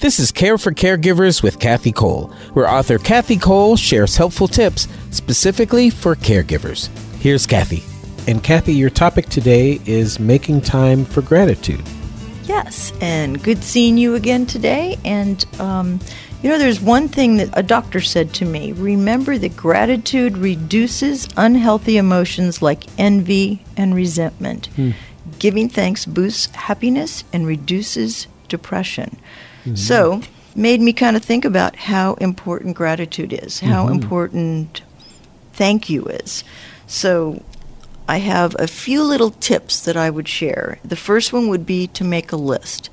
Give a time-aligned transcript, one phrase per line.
[0.00, 4.88] This is Care for Caregivers with Kathy Cole, where author Kathy Cole shares helpful tips
[5.10, 6.88] specifically for caregivers.
[7.18, 7.84] Here's Kathy.
[8.26, 11.82] And Kathy, your topic today is making time for gratitude.
[12.44, 14.98] Yes, and good seeing you again today.
[15.04, 16.00] And, um,
[16.42, 21.28] you know, there's one thing that a doctor said to me remember that gratitude reduces
[21.36, 24.66] unhealthy emotions like envy and resentment.
[24.74, 24.90] Hmm.
[25.38, 29.18] Giving thanks boosts happiness and reduces depression.
[29.64, 29.76] Mm-hmm.
[29.76, 30.22] So,
[30.54, 33.94] made me kind of think about how important gratitude is, how mm-hmm.
[33.94, 34.82] important
[35.52, 36.44] thank you is.
[36.86, 37.42] So,
[38.08, 40.78] I have a few little tips that I would share.
[40.84, 42.90] The first one would be to make a list.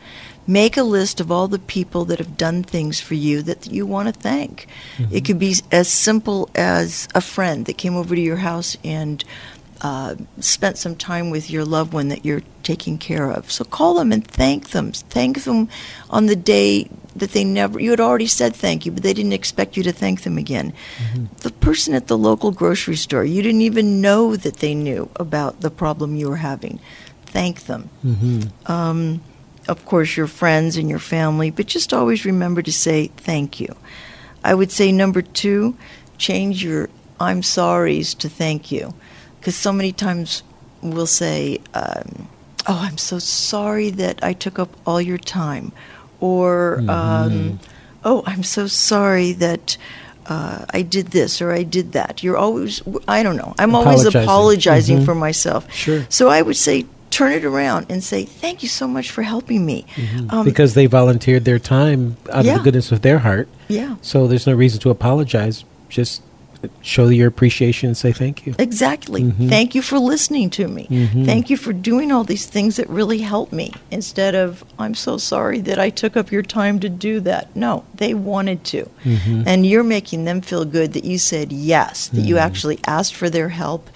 [0.47, 3.85] Make a list of all the people that have done things for you that you
[3.85, 4.67] want to thank.
[4.97, 5.15] Mm-hmm.
[5.15, 9.23] It could be as simple as a friend that came over to your house and
[9.81, 13.51] uh, spent some time with your loved one that you're taking care of.
[13.51, 14.91] So call them and thank them.
[14.91, 15.69] Thank them
[16.11, 19.33] on the day that they never, you had already said thank you, but they didn't
[19.33, 20.73] expect you to thank them again.
[20.97, 21.25] Mm-hmm.
[21.37, 25.61] The person at the local grocery store, you didn't even know that they knew about
[25.61, 26.79] the problem you were having.
[27.25, 27.89] Thank them.
[28.05, 28.71] Mm-hmm.
[28.71, 29.21] Um,
[29.67, 33.75] of course, your friends and your family, but just always remember to say thank you.
[34.43, 35.75] I would say number two,
[36.19, 38.93] change your I'm sorry's to thank you
[39.39, 40.43] because so many times
[40.81, 42.28] we'll say, um,
[42.69, 45.73] "Oh, I'm so sorry that I took up all your time,"
[46.21, 46.89] or mm-hmm.
[46.89, 47.59] um,
[48.03, 49.77] "Oh, I'm so sorry that."
[50.29, 52.21] Uh, I did this or I did that.
[52.21, 53.55] You're always, I don't know.
[53.57, 55.05] I'm always apologizing mm-hmm.
[55.05, 55.65] for myself.
[55.73, 56.05] Sure.
[56.07, 59.65] So I would say, turn it around and say, thank you so much for helping
[59.65, 59.85] me.
[59.95, 60.29] Mm-hmm.
[60.29, 62.51] Um, because they volunteered their time out yeah.
[62.51, 63.47] of the goodness of their heart.
[63.67, 63.95] Yeah.
[64.01, 65.65] So there's no reason to apologize.
[65.89, 66.21] Just
[66.81, 68.53] show your appreciation and say thank you.
[68.59, 69.23] Exactly.
[69.23, 69.47] Mm-hmm.
[69.49, 70.87] Thank you for listening to me.
[70.87, 71.25] Mm-hmm.
[71.25, 75.17] Thank you for doing all these things that really help me instead of, I'm so
[75.17, 77.55] sorry that I took up your time to do that.
[77.55, 78.89] No, they wanted to.
[79.03, 79.43] Mm-hmm.
[79.45, 82.45] And you're making them feel good that you said yes, that you mm-hmm.
[82.45, 83.89] actually asked for their help.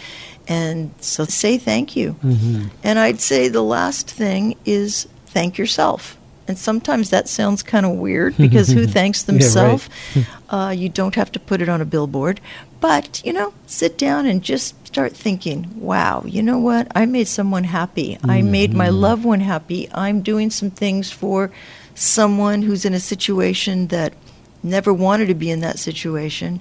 [0.48, 2.14] And so say thank you.
[2.24, 2.68] Mm-hmm.
[2.84, 6.18] And I'd say the last thing is thank yourself.
[6.48, 9.90] And sometimes that sounds kind of weird because who thanks themselves?
[10.14, 10.68] yeah, right.
[10.68, 12.42] uh, you don't have to put it on a billboard.
[12.82, 16.88] But, you know, sit down and just start thinking, wow, you know what?
[16.94, 18.16] I made someone happy.
[18.16, 18.30] Mm-hmm.
[18.30, 19.90] I made my loved one happy.
[19.94, 21.50] I'm doing some things for
[21.96, 24.14] someone who's in a situation that
[24.62, 26.60] never wanted to be in that situation.